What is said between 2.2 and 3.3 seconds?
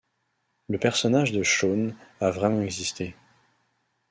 a vraiment existé.